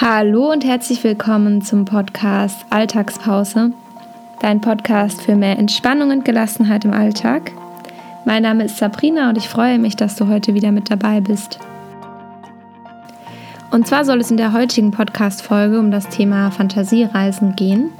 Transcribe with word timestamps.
Hallo 0.00 0.52
und 0.52 0.64
herzlich 0.64 1.02
willkommen 1.02 1.60
zum 1.60 1.84
Podcast 1.84 2.64
Alltagspause, 2.70 3.72
dein 4.40 4.60
Podcast 4.60 5.22
für 5.22 5.34
mehr 5.34 5.58
Entspannung 5.58 6.10
und 6.10 6.24
Gelassenheit 6.24 6.84
im 6.84 6.92
Alltag. 6.92 7.50
Mein 8.24 8.44
Name 8.44 8.62
ist 8.62 8.76
Sabrina 8.76 9.28
und 9.28 9.36
ich 9.36 9.48
freue 9.48 9.76
mich, 9.80 9.96
dass 9.96 10.14
du 10.14 10.28
heute 10.28 10.54
wieder 10.54 10.70
mit 10.70 10.88
dabei 10.88 11.20
bist. 11.20 11.58
Und 13.72 13.88
zwar 13.88 14.04
soll 14.04 14.20
es 14.20 14.30
in 14.30 14.36
der 14.36 14.52
heutigen 14.52 14.92
Podcast-Folge 14.92 15.80
um 15.80 15.90
das 15.90 16.08
Thema 16.08 16.52
Fantasiereisen 16.52 17.56
gehen. 17.56 17.90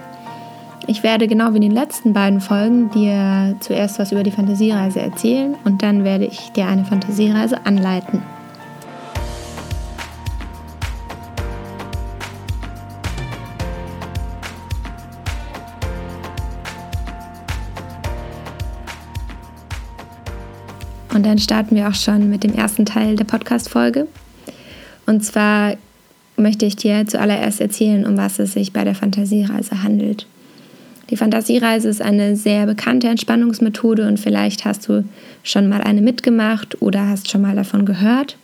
Ich 0.87 1.03
werde 1.03 1.27
genau 1.27 1.51
wie 1.51 1.57
in 1.57 1.63
den 1.63 1.73
letzten 1.73 2.13
beiden 2.13 2.41
Folgen 2.41 2.91
dir 2.91 3.57
zuerst 3.59 3.99
was 3.99 4.13
über 4.13 4.23
die 4.23 4.31
Fantasiereise 4.31 5.01
erzählen 5.01 5.57
und 5.65 5.83
dann 5.83 6.05
werde 6.05 6.27
ich 6.27 6.53
dir 6.53 6.69
eine 6.69 6.85
Fantasiereise 6.85 7.67
anleiten. 7.67 8.23
Und 21.19 21.27
dann 21.27 21.39
starten 21.41 21.75
wir 21.75 21.89
auch 21.89 21.97
schon 21.97 22.31
mit 22.31 22.45
dem 22.45 22.55
ersten 22.55 22.87
Teil 22.87 23.17
der 23.17 23.25
Podcast-Folge. 23.25 24.07
Und 25.05 25.25
zwar 25.25 25.77
möchte 26.37 26.65
ich 26.65 26.77
dir 26.77 27.09
zuallererst 27.09 27.61
erzählen, 27.61 28.07
um 28.07 28.17
was 28.17 28.39
es 28.39 28.53
sich 28.53 28.73
bei 28.73 28.85
der 28.85 28.95
Fantasiereise 28.95 29.83
handelt. 29.83 30.29
Die 31.11 31.17
Fantasiereise 31.17 31.89
ist 31.89 32.01
eine 32.01 32.37
sehr 32.37 32.67
bekannte 32.67 33.09
Entspannungsmethode 33.09 34.07
und 34.07 34.21
vielleicht 34.21 34.65
hast 34.65 34.89
du 34.89 35.09
schon 35.43 35.69
mal 35.69 35.81
eine 35.81 36.03
mitgemacht 36.03 36.81
oder 36.81 37.09
hast 37.09 37.29
schon 37.29 37.43
mal 37.43 37.57
davon 37.57 37.85
gehört. 37.85 38.37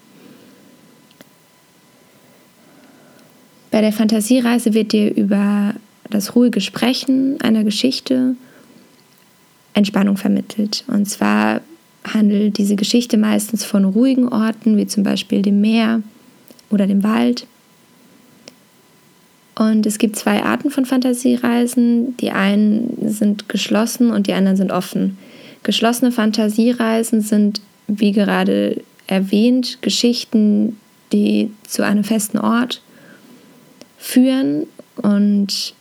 Bei 3.71 3.83
der 3.83 3.93
Fantasiereise 3.93 4.75
wird 4.75 4.91
dir 4.91 5.15
über 5.15 5.75
das 6.11 6.35
ruhige 6.35 6.61
Sprechen 6.61 7.41
einer 7.41 7.63
Geschichte 7.63 8.35
Entspannung 9.75 10.17
vermittelt. 10.17 10.83
Und 10.89 11.09
zwar 11.09 11.61
handelt 12.05 12.59
diese 12.59 12.77
Geschichte 12.77 13.17
meistens 13.17 13.65
von 13.65 13.85
ruhigen 13.85 14.29
Orten, 14.29 14.77
wie 14.77 14.87
zum 14.87 15.03
Beispiel 15.03 15.43
dem 15.43 15.61
Meer 15.61 16.03
oder 16.71 16.87
dem 16.87 17.03
Wald. 17.03 17.47
Und 19.57 19.87
es 19.87 19.99
gibt 19.99 20.17
zwei 20.17 20.43
Arten 20.43 20.71
von 20.71 20.85
Fantasiereisen. 20.85 22.17
Die 22.17 22.31
einen 22.31 22.97
sind 23.09 23.49
geschlossen 23.49 24.11
und 24.11 24.27
die 24.27 24.33
anderen 24.33 24.57
sind 24.57 24.73
offen. 24.73 25.17
Geschlossene 25.63 26.13
Fantasiereisen 26.13 27.21
sind, 27.21 27.61
wie 27.87 28.13
gerade 28.13 28.83
erwähnt, 29.07 29.79
Geschichten, 29.81 30.79
die 31.13 31.51
zu 31.67 31.85
einem 31.85 32.05
festen 32.05 32.39
Ort 32.39 32.83
führen. 33.97 34.67
Und 34.97 35.75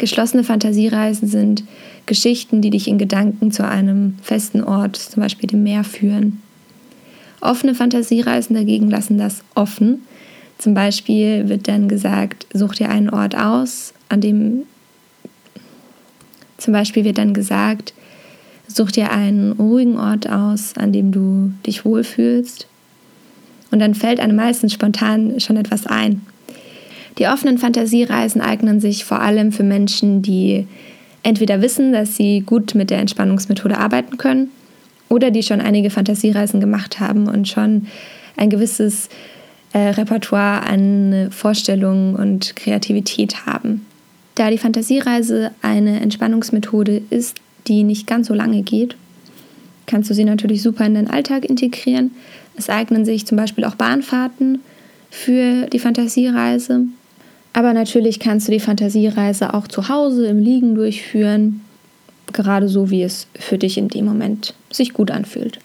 geschlossene 0.00 0.42
Fantasiereisen 0.42 1.28
sind 1.28 1.62
Geschichten, 2.06 2.60
die 2.60 2.70
dich 2.70 2.88
in 2.88 2.98
Gedanken 2.98 3.52
zu 3.52 3.66
einem 3.66 4.16
festen 4.22 4.64
Ort, 4.64 4.96
zum 4.96 5.22
Beispiel 5.22 5.48
dem 5.48 5.62
Meer, 5.62 5.84
führen. 5.84 6.42
Offene 7.40 7.74
Fantasiereisen 7.74 8.56
dagegen 8.56 8.90
lassen 8.90 9.16
das 9.16 9.44
offen 9.54 10.00
zum 10.60 10.74
Beispiel 10.74 11.48
wird 11.48 11.68
dann 11.68 11.88
gesagt, 11.88 12.46
such 12.52 12.74
dir 12.74 12.90
einen 12.90 13.08
Ort 13.08 13.34
aus, 13.34 13.94
an 14.10 14.20
dem 14.20 14.64
zum 16.58 16.74
Beispiel 16.74 17.06
wird 17.06 17.16
dann 17.16 17.32
gesagt, 17.32 17.94
such 18.68 18.92
dir 18.92 19.10
einen 19.10 19.52
ruhigen 19.52 19.98
Ort 19.98 20.28
aus, 20.28 20.74
an 20.76 20.92
dem 20.92 21.12
du 21.12 21.54
dich 21.64 21.86
wohlfühlst. 21.86 22.66
Und 23.70 23.78
dann 23.78 23.94
fällt 23.94 24.20
einem 24.20 24.36
meistens 24.36 24.74
spontan 24.74 25.40
schon 25.40 25.56
etwas 25.56 25.86
ein. 25.86 26.20
Die 27.20 27.28
offenen 27.28 27.58
Fantasiereisen 27.58 28.40
eignen 28.40 28.80
sich 28.80 29.04
vor 29.04 29.20
allem 29.20 29.52
für 29.52 29.62
Menschen, 29.62 30.22
die 30.22 30.66
entweder 31.22 31.60
wissen, 31.60 31.92
dass 31.92 32.16
sie 32.16 32.40
gut 32.40 32.74
mit 32.74 32.88
der 32.88 32.98
Entspannungsmethode 32.98 33.76
arbeiten 33.76 34.16
können 34.16 34.48
oder 35.10 35.30
die 35.30 35.42
schon 35.42 35.60
einige 35.60 35.90
Fantasiereisen 35.90 36.60
gemacht 36.60 36.98
haben 36.98 37.28
und 37.28 37.46
schon 37.46 37.88
ein 38.38 38.48
gewisses 38.48 39.10
äh, 39.74 39.90
Repertoire 39.90 40.62
an 40.62 41.28
Vorstellungen 41.30 42.16
und 42.16 42.56
Kreativität 42.56 43.44
haben. 43.44 43.84
Da 44.34 44.50
die 44.50 44.56
Fantasiereise 44.56 45.50
eine 45.60 46.00
Entspannungsmethode 46.00 47.02
ist, 47.10 47.36
die 47.66 47.82
nicht 47.82 48.06
ganz 48.06 48.28
so 48.28 48.34
lange 48.34 48.62
geht, 48.62 48.96
kannst 49.84 50.08
du 50.08 50.14
sie 50.14 50.24
natürlich 50.24 50.62
super 50.62 50.86
in 50.86 50.94
deinen 50.94 51.10
Alltag 51.10 51.44
integrieren. 51.44 52.12
Es 52.56 52.70
eignen 52.70 53.04
sich 53.04 53.26
zum 53.26 53.36
Beispiel 53.36 53.64
auch 53.66 53.74
Bahnfahrten 53.74 54.60
für 55.10 55.66
die 55.66 55.80
Fantasiereise. 55.80 56.86
Aber 57.52 57.72
natürlich 57.72 58.20
kannst 58.20 58.48
du 58.48 58.52
die 58.52 58.60
Fantasiereise 58.60 59.54
auch 59.54 59.66
zu 59.66 59.88
Hause 59.88 60.26
im 60.26 60.38
Liegen 60.38 60.74
durchführen, 60.74 61.62
gerade 62.32 62.68
so 62.68 62.90
wie 62.90 63.02
es 63.02 63.26
für 63.34 63.58
dich 63.58 63.76
in 63.76 63.88
dem 63.88 64.04
Moment 64.04 64.54
sich 64.70 64.92
gut 64.92 65.10
anfühlt. 65.10 65.58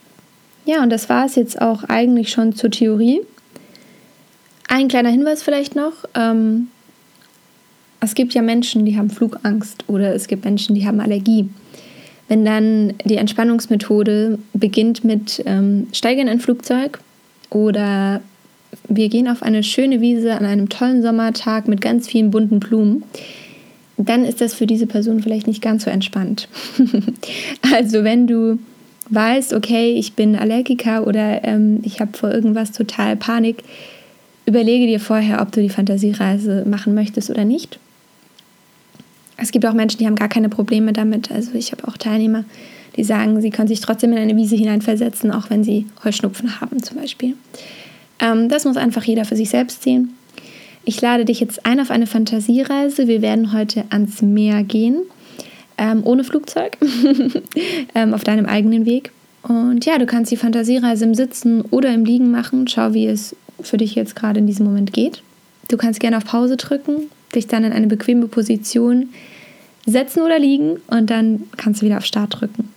Ja, 0.65 0.81
und 0.81 0.89
das 0.89 1.09
war 1.09 1.25
es 1.25 1.35
jetzt 1.35 1.61
auch 1.61 1.83
eigentlich 1.83 2.31
schon 2.31 2.55
zur 2.55 2.71
Theorie. 2.71 3.21
Ein 4.67 4.87
kleiner 4.87 5.09
Hinweis 5.09 5.43
vielleicht 5.43 5.75
noch. 5.75 5.93
Ähm, 6.15 6.69
es 7.99 8.15
gibt 8.15 8.33
ja 8.33 8.41
Menschen, 8.41 8.85
die 8.85 8.97
haben 8.97 9.09
Flugangst 9.09 9.83
oder 9.87 10.13
es 10.13 10.27
gibt 10.27 10.43
Menschen, 10.43 10.75
die 10.75 10.87
haben 10.87 10.99
Allergie. 10.99 11.49
Wenn 12.27 12.43
dann 12.43 12.93
die 13.05 13.17
Entspannungsmethode 13.17 14.39
beginnt 14.53 15.03
mit 15.03 15.43
ähm, 15.45 15.87
Steige 15.91 16.21
in 16.21 16.29
ein 16.29 16.39
Flugzeug 16.39 16.99
oder 17.51 18.21
wir 18.87 19.09
gehen 19.09 19.27
auf 19.27 19.43
eine 19.43 19.63
schöne 19.63 20.01
Wiese 20.01 20.33
an 20.35 20.45
einem 20.45 20.69
tollen 20.69 21.01
Sommertag 21.01 21.67
mit 21.67 21.81
ganz 21.81 22.07
vielen 22.07 22.31
bunten 22.31 22.59
Blumen, 22.59 23.03
dann 23.97 24.25
ist 24.25 24.41
das 24.41 24.53
für 24.53 24.67
diese 24.67 24.87
Person 24.87 25.21
vielleicht 25.21 25.47
nicht 25.47 25.61
ganz 25.61 25.85
so 25.85 25.89
entspannt. 25.89 26.49
also 27.73 28.03
wenn 28.03 28.27
du 28.27 28.59
weißt, 29.09 29.53
okay, 29.53 29.93
ich 29.93 30.13
bin 30.13 30.35
Allergiker 30.35 31.07
oder 31.07 31.43
ähm, 31.43 31.79
ich 31.83 31.99
habe 32.01 32.17
vor 32.17 32.31
irgendwas 32.31 32.71
total 32.71 33.15
Panik, 33.15 33.63
Überlege 34.45 34.85
dir 34.85 34.99
vorher, 34.99 35.41
ob 35.41 35.51
du 35.51 35.61
die 35.61 35.69
Fantasiereise 35.69 36.65
machen 36.67 36.93
möchtest 36.93 37.29
oder 37.29 37.45
nicht. 37.45 37.79
Es 39.37 39.51
gibt 39.51 39.65
auch 39.65 39.73
Menschen, 39.73 39.97
die 39.97 40.05
haben 40.05 40.15
gar 40.15 40.29
keine 40.29 40.49
Probleme 40.49 40.93
damit. 40.93 41.31
Also 41.31 41.55
ich 41.55 41.71
habe 41.71 41.87
auch 41.87 41.97
Teilnehmer, 41.97 42.45
die 42.95 43.03
sagen, 43.03 43.41
sie 43.41 43.49
können 43.49 43.67
sich 43.67 43.81
trotzdem 43.81 44.11
in 44.11 44.19
eine 44.19 44.35
Wiese 44.35 44.55
hineinversetzen, 44.55 45.31
auch 45.31 45.49
wenn 45.49 45.63
sie 45.63 45.87
Heuschnupfen 46.03 46.61
haben 46.61 46.81
zum 46.81 46.97
Beispiel. 46.97 47.33
Ähm, 48.19 48.49
das 48.49 48.65
muss 48.65 48.77
einfach 48.77 49.03
jeder 49.03 49.25
für 49.25 49.35
sich 49.35 49.49
selbst 49.49 49.83
sehen. 49.83 50.15
Ich 50.83 51.01
lade 51.01 51.25
dich 51.25 51.39
jetzt 51.39 51.65
ein 51.65 51.79
auf 51.79 51.89
eine 51.89 52.07
Fantasiereise. 52.07 53.07
Wir 53.07 53.21
werden 53.21 53.53
heute 53.53 53.85
ans 53.89 54.21
Meer 54.21 54.63
gehen, 54.63 54.97
ähm, 55.77 56.01
ohne 56.05 56.23
Flugzeug, 56.23 56.77
ähm, 57.95 58.13
auf 58.13 58.23
deinem 58.23 58.45
eigenen 58.45 58.85
Weg. 58.85 59.11
Und 59.41 59.85
ja, 59.85 59.97
du 59.97 60.05
kannst 60.05 60.31
die 60.31 60.37
Fantasiereise 60.37 61.05
im 61.05 61.15
Sitzen 61.15 61.61
oder 61.61 61.93
im 61.93 62.05
Liegen 62.05 62.31
machen. 62.31 62.67
Schau, 62.67 62.93
wie 62.93 63.07
es 63.07 63.35
für 63.61 63.77
dich 63.77 63.95
jetzt 63.95 64.15
gerade 64.15 64.39
in 64.39 64.47
diesem 64.47 64.65
Moment 64.65 64.93
geht. 64.93 65.23
Du 65.69 65.77
kannst 65.77 65.99
gerne 65.99 66.17
auf 66.17 66.25
Pause 66.25 66.57
drücken, 66.57 67.09
dich 67.33 67.47
dann 67.47 67.63
in 67.63 67.73
eine 67.73 67.87
bequeme 67.87 68.27
Position 68.27 69.09
setzen 69.87 70.21
oder 70.21 70.39
liegen 70.39 70.77
und 70.87 71.09
dann 71.09 71.43
kannst 71.57 71.81
du 71.81 71.85
wieder 71.85 71.97
auf 71.97 72.05
Start 72.05 72.39
drücken. 72.39 72.69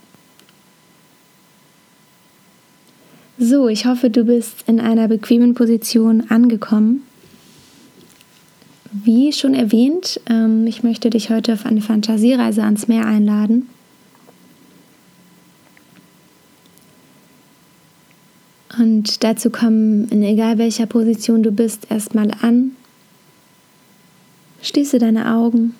So, 3.41 3.69
ich 3.69 3.87
hoffe, 3.87 4.10
du 4.10 4.25
bist 4.25 4.65
in 4.66 4.81
einer 4.81 5.06
bequemen 5.06 5.54
Position 5.54 6.28
angekommen. 6.28 7.04
Wie 8.91 9.32
schon 9.32 9.54
erwähnt, 9.54 10.21
ähm, 10.28 10.66
ich 10.66 10.82
möchte 10.82 11.09
dich 11.09 11.31
heute 11.31 11.53
auf 11.53 11.65
eine 11.65 11.81
Fantasiereise 11.81 12.65
ans 12.65 12.88
Meer 12.88 13.06
einladen. 13.06 13.69
Und 18.76 19.23
dazu 19.23 19.50
kommen, 19.50 20.08
in 20.08 20.25
egal 20.25 20.58
welcher 20.58 20.87
Position 20.87 21.44
du 21.44 21.52
bist, 21.52 21.91
erstmal 21.91 22.32
an. 22.43 22.73
Schließe 24.62 24.99
deine 24.99 25.32
Augen. 25.32 25.76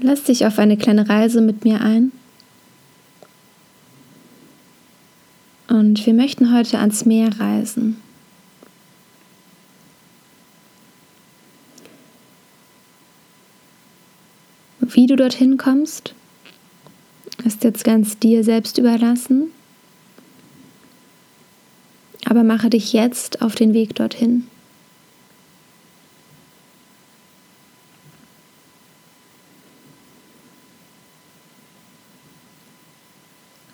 Lass 0.00 0.22
dich 0.22 0.46
auf 0.46 0.60
eine 0.60 0.76
kleine 0.76 1.08
Reise 1.08 1.40
mit 1.40 1.64
mir 1.64 1.80
ein. 1.80 2.12
Und 5.70 6.04
wir 6.04 6.12
möchten 6.12 6.54
heute 6.54 6.78
ans 6.78 7.06
Meer 7.06 7.30
reisen. 7.40 7.96
Wie 14.80 15.06
du 15.06 15.16
dorthin 15.16 15.56
kommst, 15.56 16.14
ist 17.44 17.64
jetzt 17.64 17.84
ganz 17.84 18.18
dir 18.18 18.44
selbst 18.44 18.76
überlassen 18.76 19.52
aber 22.30 22.44
mache 22.44 22.70
dich 22.70 22.92
jetzt 22.92 23.42
auf 23.42 23.56
den 23.56 23.74
Weg 23.74 23.96
dorthin. 23.96 24.46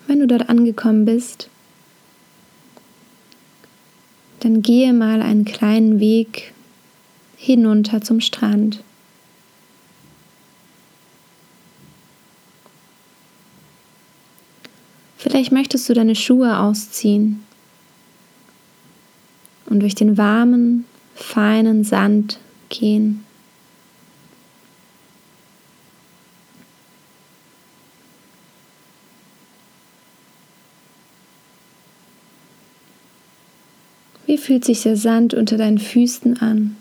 Wenn 0.07 0.19
du 0.19 0.25
dort 0.25 0.49
angekommen 0.49 1.05
bist, 1.05 1.51
dann 4.47 4.61
gehe 4.61 4.93
mal 4.93 5.21
einen 5.21 5.43
kleinen 5.43 5.99
Weg 5.99 6.53
hinunter 7.35 7.99
zum 7.99 8.21
Strand. 8.21 8.81
Vielleicht 15.17 15.51
möchtest 15.51 15.89
du 15.89 15.93
deine 15.93 16.15
Schuhe 16.15 16.59
ausziehen 16.59 17.43
und 19.65 19.81
durch 19.81 19.95
den 19.95 20.17
warmen, 20.17 20.85
feinen 21.13 21.83
Sand 21.83 22.39
gehen. 22.69 23.25
Wie 34.27 34.37
fühlt 34.37 34.65
sich 34.65 34.83
der 34.83 34.97
Sand 34.97 35.33
unter 35.33 35.55
deinen 35.55 35.79
Füßen 35.79 36.41
an? 36.41 36.75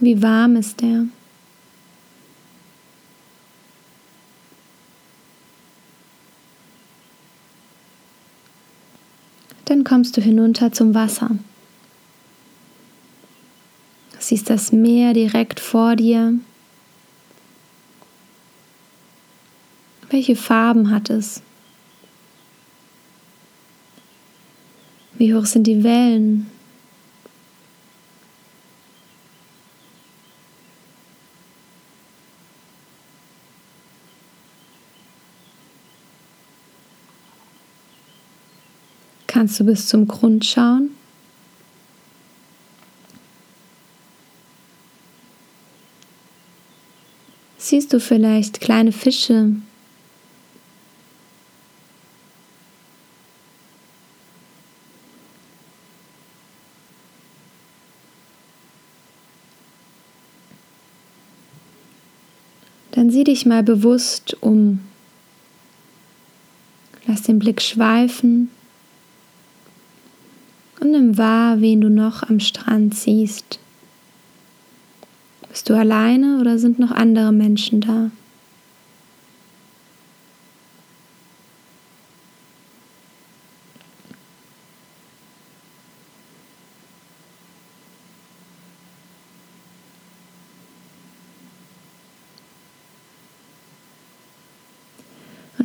Wie 0.00 0.20
warm 0.20 0.56
ist 0.56 0.80
der? 0.80 1.06
Dann 9.66 9.84
kommst 9.84 10.16
du 10.16 10.20
hinunter 10.20 10.72
zum 10.72 10.94
Wasser. 10.94 11.30
Siehst 14.18 14.50
das 14.50 14.72
Meer 14.72 15.14
direkt 15.14 15.60
vor 15.60 15.94
dir. 15.94 16.34
Welche 20.10 20.34
Farben 20.34 20.90
hat 20.90 21.08
es? 21.08 21.40
Wie 25.18 25.34
hoch 25.34 25.46
sind 25.46 25.66
die 25.66 25.82
Wellen? 25.82 26.46
Kannst 39.26 39.58
du 39.58 39.64
bis 39.64 39.88
zum 39.88 40.06
Grund 40.06 40.44
schauen? 40.44 40.90
Siehst 47.56 47.92
du 47.92 47.98
vielleicht 47.98 48.60
kleine 48.60 48.92
Fische, 48.92 49.56
dann 63.08 63.14
sieh 63.14 63.24
dich 63.24 63.46
mal 63.46 63.62
bewusst 63.62 64.36
um. 64.42 64.80
Lass 67.06 67.22
den 67.22 67.38
Blick 67.38 67.62
schweifen 67.62 68.50
und 70.78 70.90
nimm 70.90 71.16
wahr, 71.16 71.62
wen 71.62 71.80
du 71.80 71.88
noch 71.88 72.22
am 72.22 72.38
Strand 72.38 72.94
siehst. 72.94 73.60
Bist 75.48 75.70
du 75.70 75.74
alleine 75.74 76.38
oder 76.38 76.58
sind 76.58 76.78
noch 76.78 76.90
andere 76.90 77.32
Menschen 77.32 77.80
da? 77.80 78.10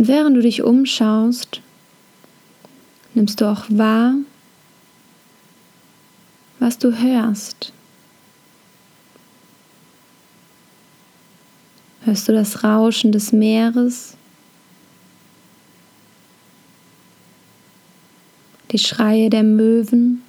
Und 0.03 0.09
während 0.09 0.35
du 0.35 0.41
dich 0.41 0.61
umschaust, 0.61 1.61
nimmst 3.13 3.39
du 3.39 3.49
auch 3.49 3.63
wahr, 3.69 4.15
was 6.59 6.77
du 6.77 6.91
hörst. 6.91 7.71
Hörst 12.01 12.27
du 12.27 12.33
das 12.33 12.65
Rauschen 12.65 13.13
des 13.13 13.31
Meeres? 13.31 14.17
Die 18.71 18.79
Schreie 18.79 19.29
der 19.29 19.43
Möwen? 19.43 20.21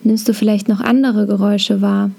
Nimmst 0.00 0.26
du 0.26 0.32
vielleicht 0.32 0.68
noch 0.68 0.80
andere 0.80 1.26
Geräusche 1.26 1.82
wahr? 1.82 2.10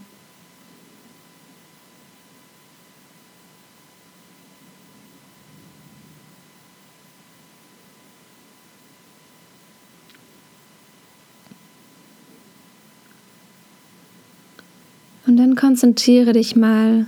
Und 15.31 15.37
dann 15.37 15.50
konzentriere 15.61 16.33
dich 16.33 16.55
mal 16.55 17.05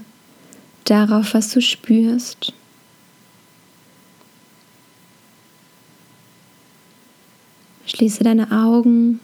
darauf, 0.84 1.34
was 1.34 1.50
du 1.50 1.60
spürst. 1.60 2.54
Schließe 7.88 8.24
deine 8.24 8.52
Augen 8.52 9.20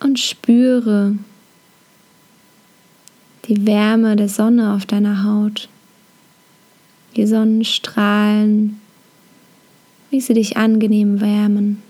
und 0.00 0.20
spüre 0.20 1.16
die 3.46 3.66
Wärme 3.66 4.14
der 4.14 4.28
Sonne 4.28 4.74
auf 4.74 4.84
deiner 4.84 5.24
Haut, 5.24 5.70
die 7.16 7.26
Sonnenstrahlen, 7.26 8.78
wie 10.10 10.20
sie 10.20 10.34
dich 10.34 10.58
angenehm 10.58 11.22
wärmen. 11.22 11.82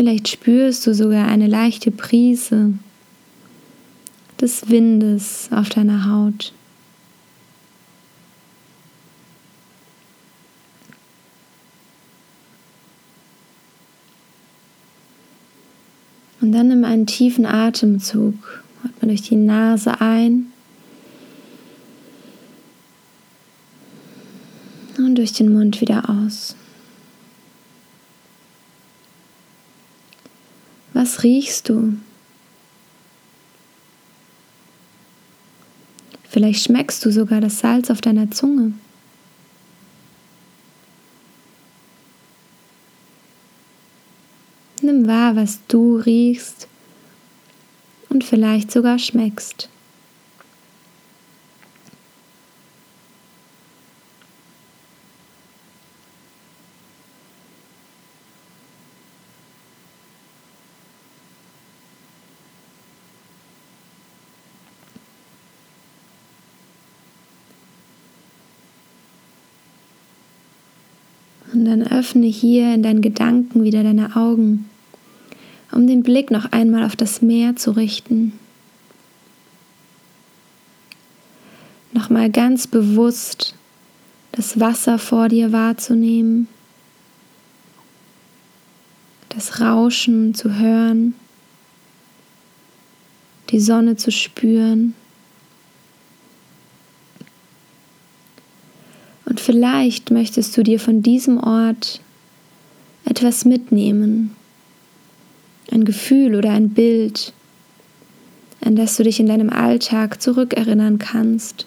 Vielleicht 0.00 0.28
spürst 0.28 0.86
du 0.86 0.94
sogar 0.94 1.28
eine 1.28 1.46
leichte 1.46 1.90
Prise 1.90 2.72
des 4.40 4.70
Windes 4.70 5.50
auf 5.52 5.68
deiner 5.68 6.10
Haut. 6.10 6.54
Und 16.40 16.52
dann 16.52 16.68
nimm 16.68 16.86
einen 16.86 17.06
tiefen 17.06 17.44
Atemzug. 17.44 18.64
Atme 18.82 19.08
durch 19.08 19.20
die 19.20 19.36
Nase 19.36 20.00
ein 20.00 20.46
und 24.96 25.16
durch 25.16 25.34
den 25.34 25.52
Mund 25.52 25.82
wieder 25.82 26.08
aus. 26.08 26.56
Was 31.02 31.22
riechst 31.22 31.70
du? 31.70 31.94
Vielleicht 36.28 36.62
schmeckst 36.62 37.02
du 37.06 37.10
sogar 37.10 37.40
das 37.40 37.60
Salz 37.60 37.88
auf 37.88 38.02
deiner 38.02 38.30
Zunge. 38.30 38.74
Nimm 44.82 45.06
wahr, 45.06 45.36
was 45.36 45.60
du 45.68 45.96
riechst 45.96 46.68
und 48.10 48.22
vielleicht 48.22 48.70
sogar 48.70 48.98
schmeckst. 48.98 49.70
Und 71.52 71.64
dann 71.64 71.82
öffne 71.82 72.26
hier 72.26 72.74
in 72.74 72.82
deinen 72.82 73.02
Gedanken 73.02 73.64
wieder 73.64 73.82
deine 73.82 74.16
Augen, 74.16 74.68
um 75.72 75.86
den 75.86 76.02
Blick 76.02 76.30
noch 76.30 76.52
einmal 76.52 76.84
auf 76.84 76.96
das 76.96 77.22
Meer 77.22 77.56
zu 77.56 77.72
richten. 77.72 78.32
Nochmal 81.92 82.30
ganz 82.30 82.66
bewusst 82.66 83.54
das 84.32 84.60
Wasser 84.60 84.98
vor 84.98 85.28
dir 85.28 85.50
wahrzunehmen, 85.52 86.46
das 89.28 89.60
Rauschen 89.60 90.34
zu 90.34 90.56
hören 90.56 91.14
die 93.50 93.60
Sonne 93.60 93.96
zu 93.96 94.10
spüren. 94.12 94.94
Vielleicht 99.50 100.12
möchtest 100.12 100.56
du 100.56 100.62
dir 100.62 100.78
von 100.78 101.02
diesem 101.02 101.42
Ort 101.42 102.00
etwas 103.04 103.44
mitnehmen, 103.44 104.36
ein 105.72 105.84
Gefühl 105.84 106.36
oder 106.36 106.52
ein 106.52 106.68
Bild, 106.68 107.32
an 108.64 108.76
das 108.76 108.96
du 108.96 109.02
dich 109.02 109.18
in 109.18 109.26
deinem 109.26 109.50
Alltag 109.50 110.22
zurückerinnern 110.22 110.98
kannst, 110.98 111.66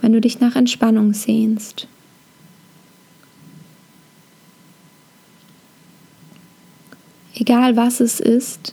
wenn 0.00 0.14
du 0.14 0.20
dich 0.22 0.40
nach 0.40 0.56
Entspannung 0.56 1.12
sehnst. 1.12 1.86
Egal 7.34 7.76
was 7.76 8.00
es 8.00 8.18
ist, 8.18 8.72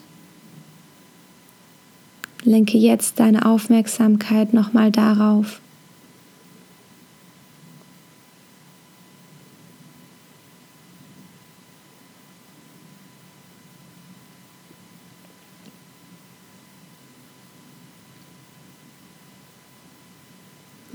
lenke 2.46 2.78
jetzt 2.78 3.20
deine 3.20 3.46
Aufmerksamkeit 3.46 4.54
nochmal 4.54 4.90
darauf. 4.90 5.60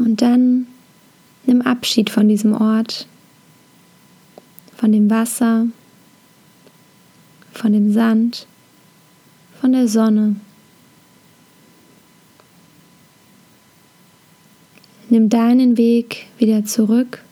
Und 0.01 0.23
dann 0.23 0.67
nimm 1.45 1.61
Abschied 1.61 2.09
von 2.09 2.27
diesem 2.27 2.55
Ort, 2.55 3.07
von 4.75 4.93
dem 4.93 5.11
Wasser, 5.11 5.67
von 7.53 7.73
dem 7.75 7.93
Sand, 7.93 8.47
von 9.61 9.73
der 9.73 9.89
Sonne. 9.89 10.37
Nimm 15.11 15.29
deinen 15.29 15.77
Weg 15.77 16.29
wieder 16.39 16.65
zurück. 16.65 17.23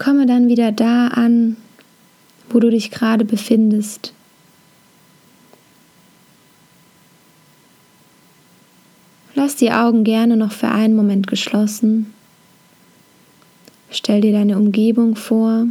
Komme 0.00 0.24
dann 0.24 0.48
wieder 0.48 0.72
da 0.72 1.08
an, 1.08 1.56
wo 2.48 2.58
du 2.58 2.70
dich 2.70 2.90
gerade 2.90 3.24
befindest. 3.24 4.14
Lass 9.34 9.56
die 9.56 9.70
Augen 9.70 10.02
gerne 10.02 10.36
noch 10.36 10.52
für 10.52 10.68
einen 10.68 10.96
Moment 10.96 11.26
geschlossen. 11.26 12.12
Stell 13.90 14.22
dir 14.22 14.32
deine 14.32 14.56
Umgebung 14.56 15.16
vor, 15.16 15.66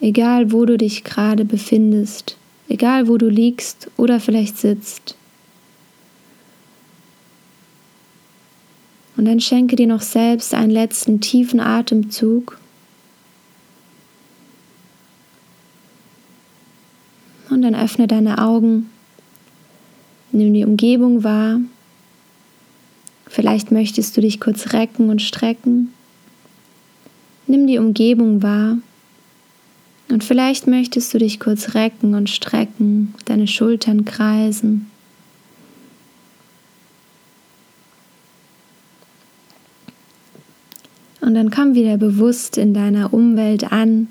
egal 0.00 0.52
wo 0.52 0.64
du 0.64 0.78
dich 0.78 1.02
gerade 1.02 1.44
befindest, 1.44 2.36
egal 2.68 3.08
wo 3.08 3.18
du 3.18 3.28
liegst 3.28 3.90
oder 3.96 4.20
vielleicht 4.20 4.58
sitzt. 4.58 5.16
Und 9.16 9.24
dann 9.24 9.40
schenke 9.40 9.74
dir 9.74 9.88
noch 9.88 10.02
selbst 10.02 10.54
einen 10.54 10.70
letzten 10.70 11.20
tiefen 11.20 11.58
Atemzug. 11.58 12.61
Dann 17.62 17.74
öffne 17.74 18.06
deine 18.06 18.38
Augen, 18.38 18.90
nimm 20.32 20.52
die 20.52 20.64
Umgebung 20.64 21.24
wahr 21.24 21.60
Vielleicht 23.32 23.70
möchtest 23.70 24.14
du 24.14 24.20
dich 24.20 24.40
kurz 24.40 24.74
recken 24.74 25.08
und 25.08 25.22
strecken. 25.22 25.94
Nimm 27.46 27.66
die 27.66 27.78
Umgebung 27.78 28.42
wahr. 28.42 28.76
Und 30.10 30.22
vielleicht 30.22 30.66
möchtest 30.66 31.14
du 31.14 31.18
dich 31.18 31.40
kurz 31.40 31.74
recken 31.74 32.14
und 32.14 32.28
strecken, 32.28 33.14
deine 33.24 33.46
Schultern 33.46 34.04
kreisen. 34.04 34.90
Und 41.22 41.32
dann 41.32 41.50
komm 41.50 41.74
wieder 41.74 41.96
bewusst 41.96 42.58
in 42.58 42.74
deiner 42.74 43.14
Umwelt 43.14 43.72
an. 43.72 44.08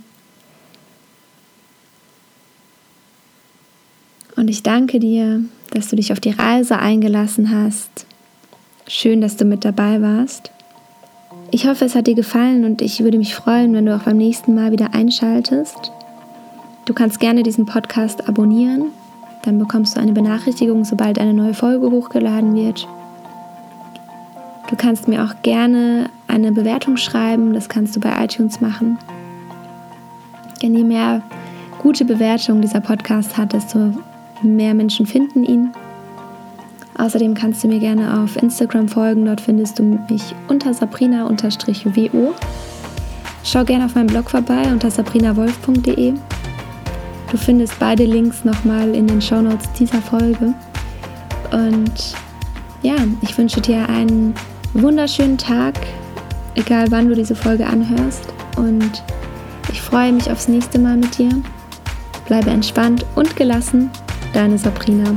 Und 4.41 4.50
ich 4.50 4.63
danke 4.63 4.98
dir, 4.98 5.43
dass 5.69 5.89
du 5.89 5.95
dich 5.95 6.12
auf 6.12 6.19
die 6.19 6.31
Reise 6.31 6.79
eingelassen 6.79 7.51
hast 7.51 8.07
Schön, 8.88 9.21
dass 9.21 9.38
du 9.38 9.45
mit 9.45 9.63
dabei 9.63 10.01
warst. 10.01 10.51
Ich 11.51 11.67
hoffe, 11.67 11.86
es 11.86 11.95
hat 11.95 12.07
dir 12.07 12.15
gefallen 12.15 12.65
und 12.65 12.81
ich 12.81 13.03
würde 13.03 13.19
mich 13.19 13.36
freuen, 13.36 13.74
wenn 13.74 13.86
du 13.86 13.95
auch 13.95 14.01
beim 14.01 14.17
nächsten 14.17 14.55
Mal 14.55 14.71
wieder 14.71 14.93
einschaltest. 14.93 15.91
Du 16.86 16.93
kannst 16.93 17.19
gerne 17.19 17.43
diesen 17.43 17.67
Podcast 17.67 18.27
abonnieren, 18.27 18.86
dann 19.43 19.60
bekommst 19.60 19.95
du 19.95 20.01
eine 20.01 20.12
Benachrichtigung, 20.12 20.86
sobald 20.86 21.19
eine 21.19 21.33
neue 21.36 21.53
Folge 21.53 21.91
hochgeladen 21.91 22.55
wird. 22.55 22.88
Du 24.69 24.75
kannst 24.75 25.07
mir 25.07 25.24
auch 25.24 25.41
gerne 25.43 26.10
eine 26.27 26.51
Bewertung 26.51 26.98
schreiben, 26.98 27.53
das 27.53 27.69
kannst 27.69 27.95
du 27.95 28.00
bei 28.00 28.12
iTunes 28.25 28.60
machen. 28.60 28.98
Denn 30.63 30.75
je 30.75 30.83
mehr 30.83 31.21
gute 31.77 32.05
Bewertungen 32.05 32.63
dieser 32.63 32.81
Podcast 32.81 33.38
hat, 33.38 33.53
desto 33.53 33.93
mehr 34.43 34.74
Menschen 34.74 35.05
finden 35.05 35.43
ihn. 35.43 35.71
Außerdem 36.98 37.33
kannst 37.33 37.63
du 37.63 37.67
mir 37.67 37.79
gerne 37.79 38.21
auf 38.21 38.36
Instagram 38.36 38.88
folgen, 38.88 39.25
dort 39.25 39.41
findest 39.41 39.79
du 39.79 39.83
mich 39.83 40.36
unter 40.48 40.74
sabrina-wo. 40.74 42.33
Schau 43.43 43.63
gerne 43.63 43.86
auf 43.86 43.95
meinem 43.95 44.07
Blog 44.07 44.29
vorbei 44.29 44.71
unter 44.71 44.91
sabrinawolf.de. 44.91 46.13
Du 47.31 47.38
findest 47.38 47.79
beide 47.79 48.05
Links 48.05 48.43
nochmal 48.43 48.93
in 48.93 49.07
den 49.07 49.21
Shownotes 49.21 49.71
dieser 49.74 50.01
Folge. 50.01 50.53
Und 51.51 52.15
ja, 52.83 52.95
ich 53.21 53.38
wünsche 53.38 53.62
dir 53.62 53.88
einen 53.89 54.33
wunderschönen 54.74 55.38
Tag, 55.38 55.75
egal 56.55 56.91
wann 56.91 57.07
du 57.10 57.15
diese 57.15 57.36
Folge 57.36 57.65
anhörst. 57.65 58.25
Und 58.57 59.03
ich 59.71 59.81
freue 59.81 60.12
mich 60.12 60.29
aufs 60.29 60.48
nächste 60.48 60.77
Mal 60.77 60.98
mit 60.98 61.17
dir. 61.17 61.29
Bleibe 62.27 62.51
entspannt 62.51 63.05
und 63.15 63.36
gelassen, 63.36 63.89
deine 64.34 64.58
Sabrina. 64.58 65.16